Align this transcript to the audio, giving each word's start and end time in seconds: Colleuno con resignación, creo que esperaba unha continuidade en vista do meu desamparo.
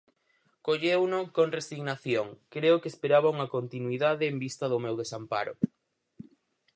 Colleuno 0.67 1.19
con 1.37 1.47
resignación, 1.57 2.27
creo 2.55 2.75
que 2.81 2.91
esperaba 2.93 3.33
unha 3.35 3.51
continuidade 3.55 4.23
en 4.27 4.35
vista 4.45 4.65
do 4.71 4.77
meu 4.85 4.95
desamparo. 5.01 5.53